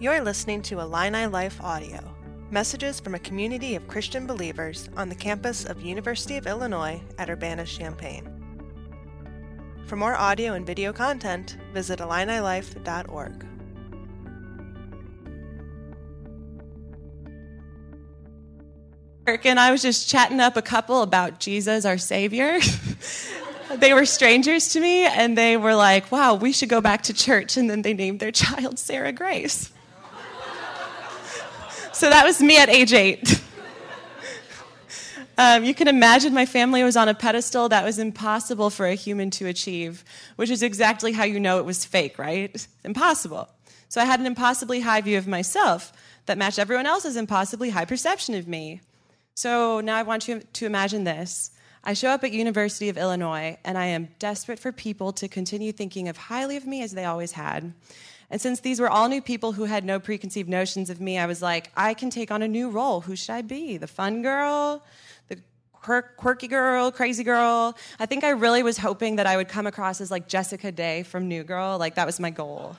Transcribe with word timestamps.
You're 0.00 0.20
listening 0.20 0.60
to 0.62 0.80
Illini 0.80 1.26
Life 1.26 1.60
Audio, 1.62 2.00
messages 2.50 2.98
from 2.98 3.14
a 3.14 3.18
community 3.20 3.76
of 3.76 3.86
Christian 3.86 4.26
believers 4.26 4.88
on 4.96 5.08
the 5.08 5.14
campus 5.14 5.64
of 5.64 5.82
University 5.82 6.36
of 6.36 6.48
Illinois 6.48 7.00
at 7.16 7.30
Urbana-Champaign. 7.30 8.28
For 9.86 9.94
more 9.94 10.16
audio 10.16 10.54
and 10.54 10.66
video 10.66 10.92
content, 10.92 11.58
visit 11.72 12.00
IlliniLife.org. 12.00 13.46
and 19.26 19.60
I 19.60 19.70
was 19.70 19.80
just 19.80 20.08
chatting 20.08 20.40
up 20.40 20.56
a 20.56 20.62
couple 20.62 21.02
about 21.02 21.38
Jesus, 21.38 21.84
our 21.84 21.98
Savior. 21.98 22.58
they 23.76 23.94
were 23.94 24.06
strangers 24.06 24.68
to 24.70 24.80
me, 24.80 25.04
and 25.04 25.38
they 25.38 25.56
were 25.56 25.76
like, 25.76 26.10
wow, 26.10 26.34
we 26.34 26.50
should 26.50 26.68
go 26.68 26.80
back 26.80 27.02
to 27.02 27.14
church. 27.14 27.56
And 27.56 27.70
then 27.70 27.82
they 27.82 27.94
named 27.94 28.18
their 28.18 28.32
child 28.32 28.80
Sarah 28.80 29.12
Grace. 29.12 29.70
So 31.94 32.10
that 32.10 32.24
was 32.24 32.42
me 32.42 32.58
at 32.58 32.68
age 32.68 32.92
eight. 32.92 33.40
Um, 35.36 35.64
you 35.64 35.74
can 35.74 35.88
imagine 35.88 36.32
my 36.32 36.46
family 36.46 36.84
was 36.84 36.96
on 36.96 37.08
a 37.08 37.14
pedestal 37.14 37.68
that 37.70 37.84
was 37.84 37.98
impossible 37.98 38.70
for 38.70 38.86
a 38.86 38.94
human 38.94 39.30
to 39.30 39.46
achieve, 39.46 40.04
which 40.36 40.48
is 40.48 40.62
exactly 40.62 41.10
how 41.10 41.24
you 41.24 41.40
know 41.40 41.58
it 41.58 41.64
was 41.64 41.84
fake, 41.84 42.20
right? 42.20 42.64
Impossible. 42.84 43.48
So 43.88 44.00
I 44.00 44.04
had 44.04 44.20
an 44.20 44.26
impossibly 44.26 44.80
high 44.80 45.00
view 45.00 45.18
of 45.18 45.26
myself 45.26 45.92
that 46.26 46.38
matched 46.38 46.60
everyone 46.60 46.86
else's 46.86 47.16
impossibly 47.16 47.70
high 47.70 47.84
perception 47.84 48.36
of 48.36 48.46
me. 48.46 48.80
So 49.34 49.80
now 49.80 49.96
I 49.96 50.04
want 50.04 50.28
you 50.28 50.40
to 50.52 50.66
imagine 50.66 51.02
this. 51.02 51.50
I 51.86 51.92
show 51.92 52.08
up 52.08 52.24
at 52.24 52.32
University 52.32 52.88
of 52.88 52.96
Illinois 52.96 53.58
and 53.62 53.76
I 53.76 53.86
am 53.86 54.08
desperate 54.18 54.58
for 54.58 54.72
people 54.72 55.12
to 55.12 55.28
continue 55.28 55.70
thinking 55.70 56.08
of 56.08 56.16
highly 56.16 56.56
of 56.56 56.66
me 56.66 56.82
as 56.82 56.92
they 56.92 57.04
always 57.04 57.32
had. 57.32 57.74
And 58.30 58.40
since 58.40 58.60
these 58.60 58.80
were 58.80 58.88
all 58.88 59.10
new 59.10 59.20
people 59.20 59.52
who 59.52 59.64
had 59.64 59.84
no 59.84 60.00
preconceived 60.00 60.48
notions 60.48 60.88
of 60.88 60.98
me, 60.98 61.18
I 61.18 61.26
was 61.26 61.42
like, 61.42 61.70
I 61.76 61.92
can 61.92 62.08
take 62.08 62.30
on 62.30 62.40
a 62.40 62.48
new 62.48 62.70
role. 62.70 63.02
Who 63.02 63.14
should 63.14 63.32
I 63.34 63.42
be? 63.42 63.76
The 63.76 63.86
fun 63.86 64.22
girl? 64.22 64.82
The 65.28 65.36
quirky 66.16 66.48
girl? 66.48 66.90
Crazy 66.90 67.22
girl? 67.22 67.76
I 67.98 68.06
think 68.06 68.24
I 68.24 68.30
really 68.30 68.62
was 68.62 68.78
hoping 68.78 69.16
that 69.16 69.26
I 69.26 69.36
would 69.36 69.48
come 69.48 69.66
across 69.66 70.00
as 70.00 70.10
like 70.10 70.26
Jessica 70.26 70.72
Day 70.72 71.02
from 71.02 71.28
New 71.28 71.44
Girl. 71.44 71.76
Like 71.76 71.96
that 71.96 72.06
was 72.06 72.18
my 72.18 72.30
goal. 72.30 72.76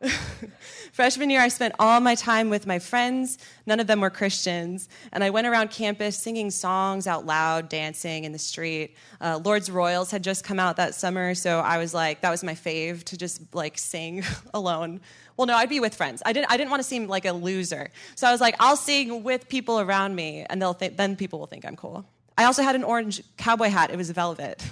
Freshman 0.92 1.30
year, 1.30 1.40
I 1.40 1.48
spent 1.48 1.74
all 1.78 2.00
my 2.00 2.14
time 2.14 2.50
with 2.50 2.66
my 2.66 2.78
friends. 2.78 3.38
None 3.66 3.80
of 3.80 3.86
them 3.86 4.00
were 4.00 4.10
Christians. 4.10 4.88
And 5.12 5.22
I 5.24 5.30
went 5.30 5.46
around 5.46 5.70
campus 5.70 6.16
singing 6.18 6.50
songs 6.50 7.06
out 7.06 7.26
loud, 7.26 7.68
dancing 7.68 8.24
in 8.24 8.32
the 8.32 8.38
street. 8.38 8.96
Uh, 9.20 9.40
Lorde's 9.42 9.70
Royals 9.70 10.10
had 10.10 10.22
just 10.22 10.44
come 10.44 10.58
out 10.58 10.76
that 10.76 10.94
summer, 10.94 11.34
so 11.34 11.60
I 11.60 11.78
was 11.78 11.94
like, 11.94 12.20
that 12.20 12.30
was 12.30 12.44
my 12.44 12.54
fave 12.54 13.04
to 13.04 13.16
just 13.16 13.54
like 13.54 13.78
sing 13.78 14.22
alone. 14.54 15.00
Well, 15.36 15.46
no, 15.46 15.54
I'd 15.54 15.68
be 15.68 15.80
with 15.80 15.94
friends. 15.94 16.22
I 16.24 16.32
didn't, 16.32 16.50
I 16.50 16.56
didn't 16.56 16.70
want 16.70 16.80
to 16.80 16.88
seem 16.88 17.08
like 17.08 17.24
a 17.26 17.32
loser. 17.32 17.90
So 18.14 18.26
I 18.26 18.32
was 18.32 18.40
like, 18.40 18.54
I'll 18.58 18.76
sing 18.76 19.22
with 19.22 19.48
people 19.48 19.80
around 19.80 20.14
me, 20.14 20.46
and 20.48 20.60
they'll 20.60 20.74
th- 20.74 20.96
then 20.96 21.16
people 21.16 21.38
will 21.38 21.46
think 21.46 21.64
I'm 21.64 21.76
cool. 21.76 22.06
I 22.38 22.44
also 22.44 22.62
had 22.62 22.74
an 22.74 22.84
orange 22.84 23.22
cowboy 23.36 23.68
hat. 23.68 23.90
It 23.90 23.96
was 23.96 24.10
velvet. 24.10 24.64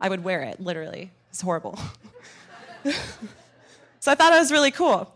I 0.00 0.08
would 0.08 0.24
wear 0.24 0.42
it, 0.42 0.60
literally. 0.60 1.10
It's 1.30 1.40
horrible. 1.40 1.78
So 4.00 4.10
I 4.10 4.14
thought 4.14 4.32
it 4.32 4.38
was 4.38 4.50
really 4.50 4.70
cool. 4.70 5.14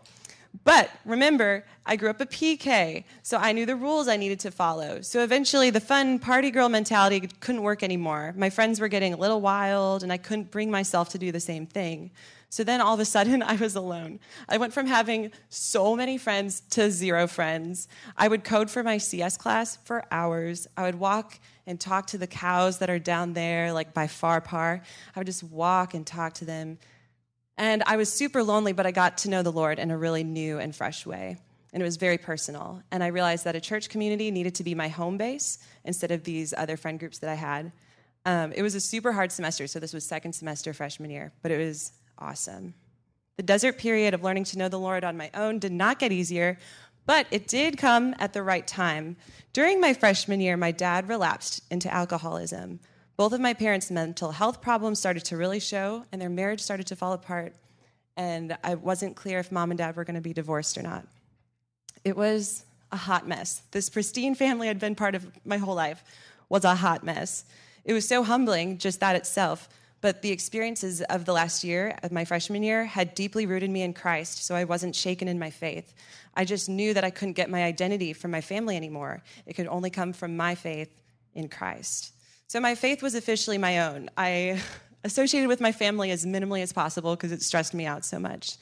But 0.63 0.89
remember, 1.05 1.65
I 1.85 1.95
grew 1.95 2.09
up 2.09 2.21
a 2.21 2.25
PK, 2.25 3.03
so 3.23 3.37
I 3.37 3.51
knew 3.51 3.65
the 3.65 3.75
rules 3.75 4.07
I 4.07 4.15
needed 4.15 4.39
to 4.41 4.51
follow. 4.51 5.01
So 5.01 5.23
eventually, 5.23 5.69
the 5.69 5.79
fun 5.79 6.17
party 6.17 6.49
girl 6.49 6.69
mentality 6.69 7.27
couldn't 7.39 7.61
work 7.61 7.83
anymore. 7.83 8.33
My 8.37 8.49
friends 8.49 8.79
were 8.79 8.87
getting 8.87 9.13
a 9.13 9.17
little 9.17 9.41
wild, 9.41 10.01
and 10.01 10.13
I 10.13 10.17
couldn't 10.17 10.51
bring 10.51 10.71
myself 10.71 11.09
to 11.09 11.17
do 11.17 11.31
the 11.31 11.39
same 11.39 11.65
thing. 11.65 12.11
So 12.49 12.63
then 12.63 12.79
all 12.79 12.93
of 12.93 12.99
a 12.99 13.05
sudden, 13.05 13.43
I 13.43 13.55
was 13.55 13.75
alone. 13.75 14.19
I 14.47 14.57
went 14.57 14.71
from 14.71 14.87
having 14.87 15.31
so 15.49 15.95
many 15.95 16.17
friends 16.17 16.61
to 16.71 16.89
zero 16.89 17.27
friends. 17.27 17.87
I 18.15 18.27
would 18.27 18.43
code 18.43 18.69
for 18.69 18.81
my 18.81 18.97
CS 18.97 19.35
class 19.35 19.77
for 19.83 20.05
hours. 20.11 20.67
I 20.77 20.83
would 20.83 20.95
walk 20.95 21.39
and 21.67 21.79
talk 21.79 22.07
to 22.07 22.17
the 22.17 22.27
cows 22.27 22.77
that 22.77 22.89
are 22.89 22.99
down 22.99 23.33
there, 23.33 23.73
like 23.73 23.93
by 23.93 24.07
Far 24.07 24.41
Par. 24.41 24.81
I 25.15 25.19
would 25.19 25.27
just 25.27 25.43
walk 25.43 25.93
and 25.95 26.05
talk 26.05 26.33
to 26.35 26.45
them 26.45 26.77
and 27.57 27.83
I 27.85 27.97
was 27.97 28.11
super 28.11 28.43
lonely, 28.43 28.73
but 28.73 28.85
I 28.85 28.91
got 28.91 29.19
to 29.19 29.29
know 29.29 29.43
the 29.43 29.51
Lord 29.51 29.79
in 29.79 29.91
a 29.91 29.97
really 29.97 30.23
new 30.23 30.59
and 30.59 30.75
fresh 30.75 31.05
way. 31.05 31.37
And 31.71 31.81
it 31.81 31.85
was 31.85 31.97
very 31.97 32.17
personal. 32.17 32.81
And 32.91 33.03
I 33.03 33.07
realized 33.07 33.45
that 33.45 33.55
a 33.55 33.61
church 33.61 33.89
community 33.89 34.31
needed 34.31 34.55
to 34.55 34.63
be 34.63 34.75
my 34.75 34.87
home 34.87 35.17
base 35.17 35.57
instead 35.83 36.11
of 36.11 36.23
these 36.23 36.53
other 36.53 36.77
friend 36.77 36.99
groups 36.99 37.19
that 37.19 37.29
I 37.29 37.35
had. 37.35 37.71
Um, 38.25 38.53
it 38.53 38.61
was 38.61 38.75
a 38.75 38.79
super 38.79 39.11
hard 39.11 39.31
semester, 39.31 39.67
so 39.67 39.79
this 39.79 39.93
was 39.93 40.05
second 40.05 40.33
semester 40.33 40.73
freshman 40.73 41.11
year, 41.11 41.31
but 41.41 41.51
it 41.51 41.57
was 41.57 41.93
awesome. 42.17 42.73
The 43.37 43.43
desert 43.43 43.77
period 43.77 44.13
of 44.13 44.23
learning 44.23 44.45
to 44.45 44.57
know 44.57 44.69
the 44.69 44.79
Lord 44.79 45.03
on 45.03 45.17
my 45.17 45.29
own 45.33 45.59
did 45.59 45.71
not 45.71 45.99
get 45.99 46.11
easier, 46.11 46.57
but 47.05 47.27
it 47.29 47.47
did 47.47 47.77
come 47.77 48.15
at 48.19 48.33
the 48.33 48.41
right 48.41 48.65
time. 48.65 49.17
During 49.53 49.79
my 49.79 49.93
freshman 49.93 50.39
year, 50.39 50.57
my 50.57 50.71
dad 50.71 51.07
relapsed 51.07 51.61
into 51.69 51.93
alcoholism. 51.93 52.79
Both 53.17 53.31
of 53.31 53.39
my 53.39 53.53
parents' 53.53 53.89
mental 53.89 54.31
health 54.31 54.61
problems 54.61 54.99
started 54.99 55.23
to 55.25 55.37
really 55.37 55.59
show, 55.59 56.05
and 56.11 56.21
their 56.21 56.29
marriage 56.29 56.59
started 56.59 56.87
to 56.87 56.95
fall 56.95 57.13
apart. 57.13 57.53
And 58.17 58.57
I 58.63 58.75
wasn't 58.75 59.15
clear 59.15 59.39
if 59.39 59.51
mom 59.51 59.71
and 59.71 59.77
dad 59.77 59.95
were 59.95 60.03
going 60.03 60.15
to 60.15 60.21
be 60.21 60.33
divorced 60.33 60.77
or 60.77 60.81
not. 60.81 61.05
It 62.03 62.17
was 62.17 62.65
a 62.91 62.97
hot 62.97 63.27
mess. 63.27 63.61
This 63.71 63.89
pristine 63.89 64.35
family 64.35 64.69
I'd 64.69 64.79
been 64.79 64.95
part 64.95 65.15
of 65.15 65.25
my 65.45 65.57
whole 65.57 65.75
life 65.75 66.03
was 66.49 66.65
a 66.65 66.75
hot 66.75 67.03
mess. 67.03 67.45
It 67.83 67.93
was 67.93 68.07
so 68.07 68.23
humbling, 68.23 68.77
just 68.77 68.99
that 68.99 69.15
itself. 69.15 69.69
But 70.01 70.21
the 70.21 70.31
experiences 70.31 71.01
of 71.01 71.25
the 71.25 71.33
last 71.33 71.63
year, 71.63 71.97
of 72.03 72.11
my 72.11 72.25
freshman 72.25 72.63
year, 72.63 72.85
had 72.85 73.15
deeply 73.15 73.45
rooted 73.45 73.69
me 73.69 73.81
in 73.81 73.93
Christ, 73.93 74.45
so 74.45 74.55
I 74.55 74.65
wasn't 74.65 74.95
shaken 74.95 75.27
in 75.27 75.39
my 75.39 75.49
faith. 75.49 75.93
I 76.35 76.45
just 76.45 76.69
knew 76.69 76.93
that 76.93 77.03
I 77.03 77.09
couldn't 77.09 77.33
get 77.33 77.49
my 77.49 77.63
identity 77.63 78.13
from 78.13 78.31
my 78.31 78.41
family 78.41 78.75
anymore. 78.75 79.23
It 79.45 79.53
could 79.53 79.67
only 79.67 79.89
come 79.89 80.13
from 80.13 80.35
my 80.35 80.53
faith 80.53 80.89
in 81.33 81.47
Christ. 81.47 82.11
So 82.47 82.59
my 82.59 82.75
faith 82.75 83.01
was 83.01 83.15
officially 83.15 83.57
my 83.57 83.79
own. 83.79 84.09
I 84.17 84.61
associated 85.03 85.47
with 85.47 85.61
my 85.61 85.71
family 85.71 86.11
as 86.11 86.25
minimally 86.25 86.61
as 86.61 86.73
possible 86.73 87.15
because 87.15 87.31
it 87.31 87.41
stressed 87.41 87.73
me 87.73 87.85
out 87.85 88.05
so 88.05 88.19
much. 88.19 88.57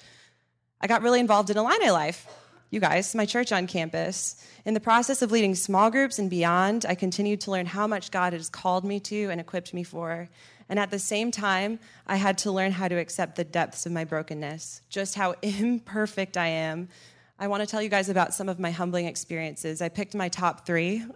I 0.79 0.87
got 0.87 1.01
really 1.01 1.19
involved 1.19 1.49
in 1.49 1.57
Illini 1.57 1.89
life. 1.89 2.27
You 2.69 2.79
guys, 2.79 3.13
my 3.13 3.25
church 3.25 3.51
on 3.51 3.67
campus. 3.67 4.43
In 4.65 4.73
the 4.73 4.79
process 4.79 5.21
of 5.21 5.31
leading 5.31 5.53
small 5.53 5.91
groups 5.91 6.17
and 6.17 6.29
beyond, 6.29 6.85
I 6.87 6.95
continued 6.95 7.41
to 7.41 7.51
learn 7.51 7.67
how 7.67 7.85
much 7.85 8.09
God 8.09 8.33
has 8.33 8.49
called 8.49 8.83
me 8.83 8.99
to 9.01 9.29
and 9.29 9.39
equipped 9.39 9.73
me 9.73 9.83
for. 9.83 10.27
And 10.69 10.79
at 10.79 10.89
the 10.89 10.97
same 10.97 11.29
time, 11.29 11.79
I 12.07 12.15
had 12.15 12.37
to 12.39 12.51
learn 12.51 12.71
how 12.71 12.87
to 12.87 12.95
accept 12.95 13.35
the 13.35 13.43
depths 13.43 13.85
of 13.85 13.91
my 13.91 14.05
brokenness, 14.05 14.81
just 14.89 15.13
how 15.15 15.35
imperfect 15.41 16.35
I 16.35 16.47
am. 16.47 16.89
I 17.37 17.47
want 17.47 17.61
to 17.61 17.67
tell 17.67 17.81
you 17.81 17.89
guys 17.89 18.09
about 18.09 18.33
some 18.33 18.49
of 18.49 18.59
my 18.59 18.71
humbling 18.71 19.05
experiences. 19.05 19.81
I 19.81 19.89
picked 19.89 20.15
my 20.15 20.29
top 20.29 20.65
three. 20.65 21.05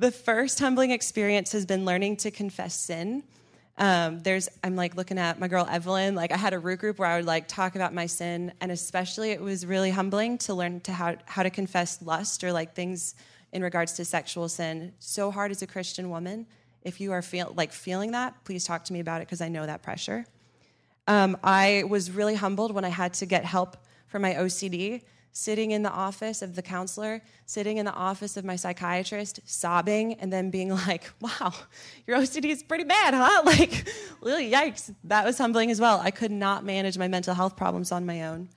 The 0.00 0.12
first 0.12 0.60
humbling 0.60 0.92
experience 0.92 1.50
has 1.52 1.66
been 1.66 1.84
learning 1.84 2.18
to 2.18 2.30
confess 2.30 2.78
sin. 2.78 3.24
Um, 3.78 4.20
there's, 4.20 4.48
I'm 4.62 4.76
like 4.76 4.94
looking 4.94 5.18
at 5.18 5.40
my 5.40 5.48
girl 5.48 5.66
Evelyn. 5.68 6.14
Like 6.14 6.30
I 6.30 6.36
had 6.36 6.52
a 6.52 6.58
root 6.60 6.78
group 6.78 7.00
where 7.00 7.08
I 7.08 7.16
would 7.16 7.26
like 7.26 7.48
talk 7.48 7.74
about 7.74 7.92
my 7.92 8.06
sin, 8.06 8.52
and 8.60 8.70
especially 8.70 9.32
it 9.32 9.40
was 9.40 9.66
really 9.66 9.90
humbling 9.90 10.38
to 10.38 10.54
learn 10.54 10.80
to 10.82 10.92
how 10.92 11.16
how 11.26 11.42
to 11.42 11.50
confess 11.50 12.00
lust 12.00 12.44
or 12.44 12.52
like 12.52 12.74
things 12.74 13.16
in 13.52 13.60
regards 13.60 13.94
to 13.94 14.04
sexual 14.04 14.48
sin. 14.48 14.92
So 15.00 15.32
hard 15.32 15.50
as 15.50 15.62
a 15.62 15.66
Christian 15.66 16.10
woman. 16.10 16.46
If 16.82 17.00
you 17.00 17.10
are 17.10 17.22
feel 17.22 17.52
like 17.56 17.72
feeling 17.72 18.12
that, 18.12 18.44
please 18.44 18.64
talk 18.64 18.84
to 18.84 18.92
me 18.92 19.00
about 19.00 19.20
it 19.20 19.26
because 19.26 19.40
I 19.40 19.48
know 19.48 19.66
that 19.66 19.82
pressure. 19.82 20.26
Um, 21.08 21.36
I 21.42 21.84
was 21.88 22.12
really 22.12 22.36
humbled 22.36 22.72
when 22.72 22.84
I 22.84 22.90
had 22.90 23.14
to 23.14 23.26
get 23.26 23.44
help 23.44 23.76
for 24.06 24.20
my 24.20 24.34
OCD 24.34 25.02
sitting 25.32 25.70
in 25.70 25.82
the 25.82 25.90
office 25.90 26.42
of 26.42 26.56
the 26.56 26.62
counselor, 26.62 27.22
sitting 27.46 27.76
in 27.76 27.84
the 27.84 27.92
office 27.92 28.36
of 28.36 28.44
my 28.44 28.56
psychiatrist, 28.56 29.40
sobbing, 29.44 30.14
and 30.14 30.32
then 30.32 30.50
being 30.50 30.70
like, 30.86 31.10
wow, 31.20 31.52
your 32.06 32.18
OCD 32.18 32.46
is 32.46 32.62
pretty 32.62 32.84
bad, 32.84 33.14
huh? 33.14 33.42
Like, 33.48 33.88
really, 34.20 34.50
yikes. 34.50 34.94
That 35.04 35.24
was 35.24 35.38
humbling 35.38 35.70
as 35.70 35.80
well. 35.80 36.00
I 36.02 36.10
could 36.10 36.32
not 36.32 36.64
manage 36.64 36.98
my 36.98 37.08
mental 37.08 37.34
health 37.34 37.56
problems 37.56 37.92
on 37.92 38.04
my 38.04 38.24
own. 38.24 38.48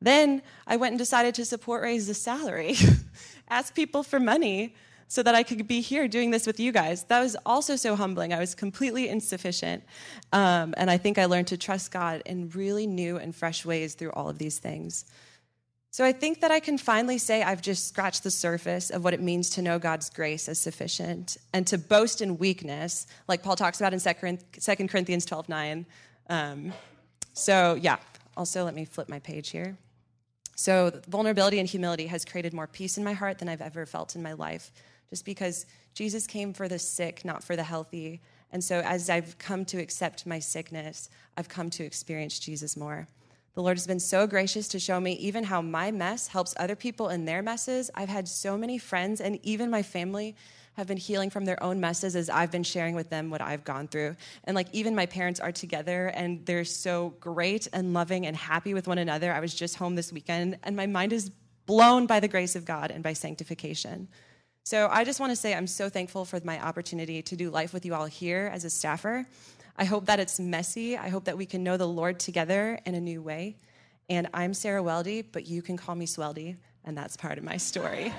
Then 0.00 0.42
I 0.66 0.76
went 0.76 0.92
and 0.92 0.98
decided 0.98 1.34
to 1.36 1.44
support 1.44 1.82
raise 1.82 2.06
the 2.06 2.14
salary, 2.14 2.76
ask 3.48 3.74
people 3.74 4.02
for 4.02 4.20
money 4.20 4.74
so 5.08 5.22
that 5.22 5.34
I 5.34 5.42
could 5.42 5.66
be 5.68 5.80
here 5.80 6.08
doing 6.08 6.30
this 6.30 6.46
with 6.46 6.58
you 6.58 6.72
guys. 6.72 7.04
That 7.04 7.20
was 7.20 7.36
also 7.46 7.76
so 7.76 7.94
humbling. 7.94 8.32
I 8.32 8.38
was 8.38 8.54
completely 8.54 9.08
insufficient. 9.08 9.84
Um, 10.32 10.74
and 10.76 10.90
I 10.90 10.98
think 10.98 11.18
I 11.18 11.26
learned 11.26 11.46
to 11.48 11.56
trust 11.56 11.92
God 11.92 12.22
in 12.26 12.50
really 12.50 12.86
new 12.86 13.16
and 13.16 13.34
fresh 13.34 13.64
ways 13.64 13.94
through 13.94 14.10
all 14.12 14.28
of 14.28 14.38
these 14.38 14.58
things. 14.58 15.04
So 15.96 16.04
I 16.04 16.12
think 16.12 16.42
that 16.42 16.50
I 16.50 16.60
can 16.60 16.76
finally 16.76 17.16
say 17.16 17.42
I've 17.42 17.62
just 17.62 17.88
scratched 17.88 18.22
the 18.22 18.30
surface 18.30 18.90
of 18.90 19.02
what 19.02 19.14
it 19.14 19.20
means 19.22 19.48
to 19.48 19.62
know 19.62 19.78
God's 19.78 20.10
grace 20.10 20.46
as 20.46 20.60
sufficient 20.60 21.38
and 21.54 21.66
to 21.68 21.78
boast 21.78 22.20
in 22.20 22.36
weakness, 22.36 23.06
like 23.28 23.42
Paul 23.42 23.56
talks 23.56 23.80
about 23.80 23.94
in 23.94 24.00
2 24.00 24.88
Corinthians 24.88 25.24
12 25.24 25.48
9. 25.48 25.86
Um, 26.28 26.74
so, 27.32 27.78
yeah, 27.80 27.96
also 28.36 28.62
let 28.62 28.74
me 28.74 28.84
flip 28.84 29.08
my 29.08 29.20
page 29.20 29.48
here. 29.48 29.78
So, 30.54 31.00
vulnerability 31.08 31.60
and 31.60 31.66
humility 31.66 32.08
has 32.08 32.26
created 32.26 32.52
more 32.52 32.66
peace 32.66 32.98
in 32.98 33.02
my 33.02 33.14
heart 33.14 33.38
than 33.38 33.48
I've 33.48 33.62
ever 33.62 33.86
felt 33.86 34.16
in 34.16 34.22
my 34.22 34.34
life, 34.34 34.72
just 35.08 35.24
because 35.24 35.64
Jesus 35.94 36.26
came 36.26 36.52
for 36.52 36.68
the 36.68 36.78
sick, 36.78 37.24
not 37.24 37.42
for 37.42 37.56
the 37.56 37.64
healthy. 37.64 38.20
And 38.52 38.62
so, 38.62 38.80
as 38.80 39.08
I've 39.08 39.38
come 39.38 39.64
to 39.64 39.78
accept 39.78 40.26
my 40.26 40.40
sickness, 40.40 41.08
I've 41.38 41.48
come 41.48 41.70
to 41.70 41.84
experience 41.84 42.38
Jesus 42.38 42.76
more. 42.76 43.08
The 43.56 43.62
Lord 43.62 43.78
has 43.78 43.86
been 43.86 44.00
so 44.00 44.26
gracious 44.26 44.68
to 44.68 44.78
show 44.78 45.00
me 45.00 45.12
even 45.12 45.42
how 45.42 45.62
my 45.62 45.90
mess 45.90 46.26
helps 46.26 46.54
other 46.58 46.76
people 46.76 47.08
in 47.08 47.24
their 47.24 47.40
messes. 47.40 47.90
I've 47.94 48.10
had 48.10 48.28
so 48.28 48.58
many 48.58 48.76
friends 48.76 49.18
and 49.18 49.40
even 49.42 49.70
my 49.70 49.82
family 49.82 50.36
have 50.74 50.86
been 50.86 50.98
healing 50.98 51.30
from 51.30 51.46
their 51.46 51.60
own 51.62 51.80
messes 51.80 52.16
as 52.16 52.28
I've 52.28 52.50
been 52.50 52.62
sharing 52.62 52.94
with 52.94 53.08
them 53.08 53.30
what 53.30 53.40
I've 53.40 53.64
gone 53.64 53.88
through. 53.88 54.16
And 54.44 54.54
like 54.54 54.68
even 54.74 54.94
my 54.94 55.06
parents 55.06 55.40
are 55.40 55.52
together 55.52 56.08
and 56.08 56.44
they're 56.44 56.66
so 56.66 57.14
great 57.18 57.66
and 57.72 57.94
loving 57.94 58.26
and 58.26 58.36
happy 58.36 58.74
with 58.74 58.86
one 58.86 58.98
another. 58.98 59.32
I 59.32 59.40
was 59.40 59.54
just 59.54 59.76
home 59.76 59.94
this 59.94 60.12
weekend 60.12 60.58
and 60.62 60.76
my 60.76 60.86
mind 60.86 61.14
is 61.14 61.30
blown 61.64 62.04
by 62.04 62.20
the 62.20 62.28
grace 62.28 62.56
of 62.56 62.66
God 62.66 62.90
and 62.90 63.02
by 63.02 63.14
sanctification. 63.14 64.08
So 64.66 64.88
I 64.90 65.04
just 65.04 65.18
want 65.18 65.30
to 65.30 65.36
say 65.36 65.54
I'm 65.54 65.66
so 65.66 65.88
thankful 65.88 66.26
for 66.26 66.40
my 66.44 66.62
opportunity 66.62 67.22
to 67.22 67.36
do 67.36 67.48
life 67.48 67.72
with 67.72 67.86
you 67.86 67.94
all 67.94 68.04
here 68.04 68.50
as 68.52 68.64
a 68.64 68.70
staffer. 68.70 69.24
I 69.78 69.84
hope 69.84 70.06
that 70.06 70.18
it's 70.18 70.40
messy. 70.40 70.96
I 70.96 71.10
hope 71.10 71.24
that 71.24 71.36
we 71.36 71.44
can 71.44 71.62
know 71.62 71.76
the 71.76 71.86
Lord 71.86 72.18
together 72.18 72.80
in 72.86 72.94
a 72.94 73.00
new 73.00 73.20
way. 73.20 73.56
And 74.08 74.26
I'm 74.32 74.54
Sarah 74.54 74.82
Weldy, 74.82 75.24
but 75.30 75.46
you 75.46 75.60
can 75.60 75.76
call 75.76 75.94
me 75.94 76.06
Sweldy, 76.06 76.56
and 76.84 76.96
that's 76.96 77.16
part 77.16 77.36
of 77.36 77.44
my 77.44 77.58
story. 77.58 78.12